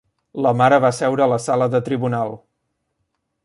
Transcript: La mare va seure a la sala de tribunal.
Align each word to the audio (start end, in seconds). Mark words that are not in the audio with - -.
La 0.45 0.53
mare 0.61 0.79
va 0.85 0.91
seure 1.01 1.23
a 1.25 1.29
la 1.33 1.39
sala 1.45 1.69
de 1.75 1.83
tribunal. 1.91 2.37